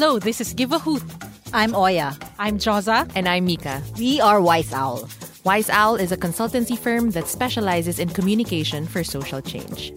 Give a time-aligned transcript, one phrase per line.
[0.00, 1.02] Hello, this is Give a Hoot.
[1.52, 2.16] I'm Oya.
[2.38, 3.10] I'm Joza.
[3.16, 3.82] And I'm Mika.
[3.98, 5.08] We are Wise Owl.
[5.42, 9.92] Wise Owl is a consultancy firm that specializes in communication for social change.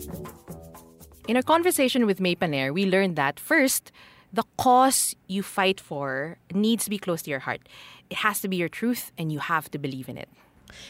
[1.27, 3.91] In our conversation with May Paner, we learned that first,
[4.33, 7.69] the cause you fight for needs to be close to your heart.
[8.09, 10.29] It has to be your truth and you have to believe in it.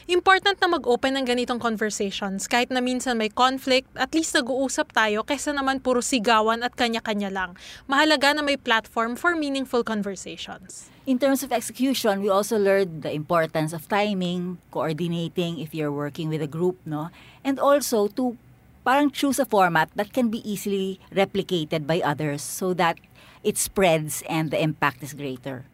[0.05, 5.21] Important na mag-open ng ganitong conversations kahit na minsan may conflict, at least nag-uusap tayo
[5.25, 7.57] kaysa naman puro sigawan at kanya-kanya lang.
[7.85, 10.91] Mahalaga na may platform for meaningful conversations.
[11.09, 16.29] In terms of execution, we also learned the importance of timing, coordinating if you're working
[16.29, 17.09] with a group, no?
[17.41, 18.37] And also to
[18.85, 22.97] parang choose a format that can be easily replicated by others so that
[23.43, 25.65] it spreads and the impact is greater.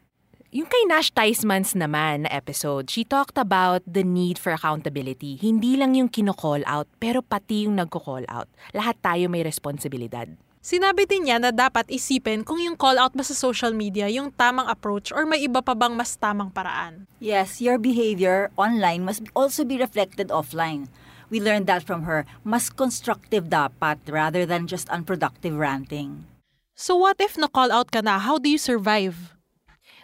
[0.48, 5.36] Yung kay Nash Theismans naman na episode, she talked about the need for accountability.
[5.36, 8.48] Hindi lang yung kino-call out, pero pati yung nagko-call out.
[8.72, 10.24] Lahat tayo may responsibilidad.
[10.64, 14.32] Sinabi din niya na dapat isipin kung yung call out ba sa social media yung
[14.32, 17.12] tamang approach or may iba pa bang mas tamang paraan.
[17.20, 20.88] Yes, your behavior online must also be reflected offline.
[21.28, 22.24] We learned that from her.
[22.48, 26.24] Mas constructive dapat rather than just unproductive ranting.
[26.72, 28.16] So what if na-call out ka na?
[28.16, 29.37] How do you survive?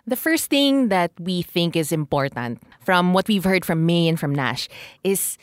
[0.06, 4.20] The first thing that we think is important from what we've heard from May and
[4.20, 4.68] from Nash
[5.04, 5.38] is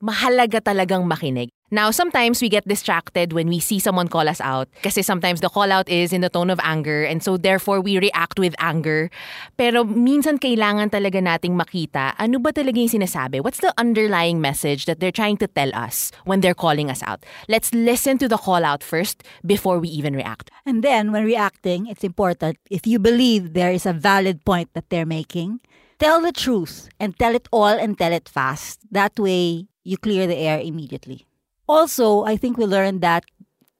[0.00, 1.52] mahalaga talagang makinig.
[1.70, 5.50] Now, sometimes we get distracted when we see someone call us out kasi sometimes the
[5.50, 9.10] call out is in the tone of anger and so therefore we react with anger.
[9.58, 13.42] Pero minsan kailangan talaga nating makita ano ba talaga yung sinasabi?
[13.42, 17.26] What's the underlying message that they're trying to tell us when they're calling us out?
[17.50, 20.54] Let's listen to the call out first before we even react.
[20.64, 24.90] And then, when reacting, it's important if you believe there is a valid point that
[24.90, 25.60] they're making,
[25.98, 28.80] tell the truth and tell it all and tell it fast.
[28.90, 31.26] That way, you clear the air immediately.
[31.66, 33.26] Also, I think we learned that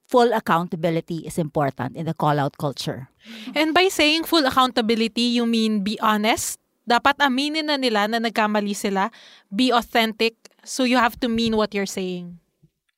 [0.07, 3.11] full accountability is important in the call out culture.
[3.55, 6.59] And by saying full accountability, you mean be honest?
[6.87, 9.11] Dapat aminin na nila na nagkamali sila.
[9.51, 10.39] Be authentic.
[10.63, 12.39] So you have to mean what you're saying.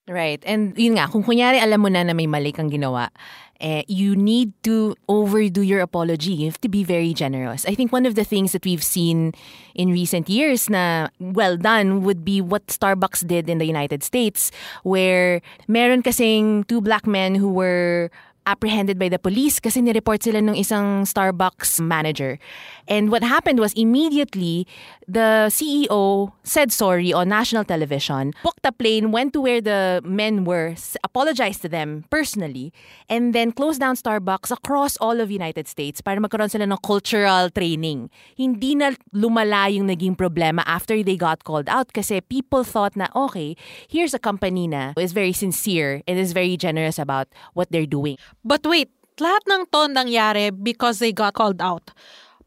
[0.09, 0.41] Right.
[0.41, 3.13] And yun nga, kung kunyari alam mo na na may mali kang ginawa,
[3.61, 6.33] eh, you need to overdo your apology.
[6.33, 7.61] You have to be very generous.
[7.69, 9.37] I think one of the things that we've seen
[9.77, 14.49] in recent years na well done would be what Starbucks did in the United States
[14.81, 18.09] where meron kasing two black men who were
[18.45, 22.39] apprehended by the police kasi nireport sila ng isang Starbucks manager.
[22.88, 24.66] And what happened was immediately
[25.07, 30.45] the CEO said sorry on national television, booked a plane, went to where the men
[30.45, 32.73] were, apologized to them personally,
[33.09, 37.50] and then closed down Starbucks across all of United States para magkaroon sila ng cultural
[37.50, 38.09] training.
[38.38, 43.07] Hindi na lumala yung naging problema after they got called out kasi people thought na,
[43.16, 43.56] okay,
[43.88, 48.17] here's a company na is very sincere and is very generous about what they're doing.
[48.44, 48.89] But wait,
[49.19, 51.91] lahat ng to nangyari because they got called out.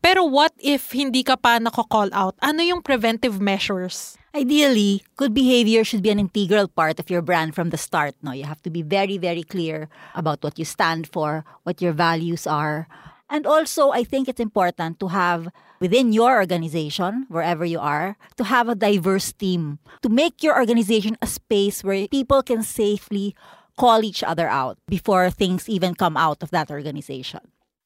[0.03, 2.34] Pero what if hindi ka pa nako-call out?
[2.42, 4.19] Ano yung preventive measures?
[4.34, 8.16] Ideally, good behavior should be an integral part of your brand from the start.
[8.19, 9.86] No, you have to be very, very clear
[10.16, 12.88] about what you stand for, what your values are.
[13.30, 15.48] And also, I think it's important to have
[15.78, 21.16] within your organization, wherever you are, to have a diverse team, to make your organization
[21.22, 23.36] a space where people can safely
[23.78, 27.41] call each other out before things even come out of that organization.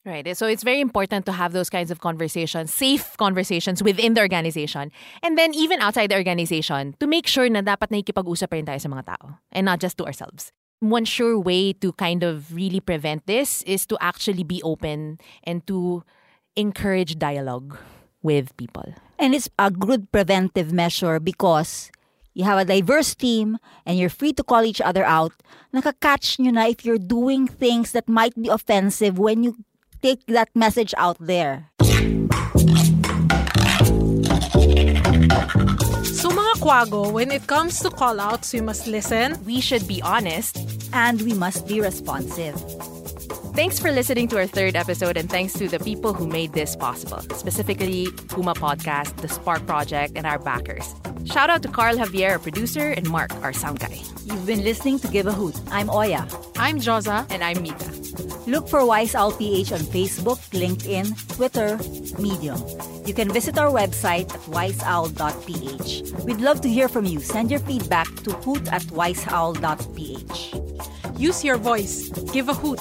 [0.06, 0.36] Right.
[0.36, 4.92] So it's very important to have those kinds of conversations, safe conversations within the organization.
[5.20, 8.86] And then even outside the organization, to make sure na dapat nakikipag-usap rin tayo sa
[8.88, 10.54] mga tao and not just to ourselves.
[10.78, 15.66] One sure way to kind of really prevent this is to actually be open and
[15.66, 16.06] to
[16.54, 17.74] encourage dialogue
[18.22, 18.94] with people.
[19.18, 21.90] And it's a good preventive measure because
[22.36, 23.56] you have a diverse team
[23.88, 25.32] and you're free to call each other out.
[25.72, 29.56] Nakakatch nyo na if you're doing things that might be offensive when you
[30.04, 31.72] take that message out there.
[36.12, 39.40] So mga kwago, when it comes to call-outs, we must listen.
[39.48, 40.60] We should be honest.
[40.92, 42.60] And we must be responsive.
[43.56, 46.76] Thanks for listening to our third episode, and thanks to the people who made this
[46.76, 50.94] possible, specifically Puma Podcast, the Spark Project, and our backers.
[51.24, 53.98] Shout out to Carl Javier, our producer, and Mark, our sound guy.
[54.26, 55.58] You've been listening to Give a Hoot.
[55.70, 56.28] I'm Oya.
[56.58, 57.26] I'm Joza.
[57.30, 57.90] And I'm Mika.
[58.46, 61.78] Look for Wise Owl PH on Facebook, LinkedIn, Twitter,
[62.20, 62.60] Medium.
[63.06, 66.12] You can visit our website at wiseowl.ph.
[66.26, 67.20] We'd love to hear from you.
[67.20, 70.54] Send your feedback to hoot at wiseowl.ph.
[71.18, 72.10] Use your voice.
[72.34, 72.80] Give a hoot.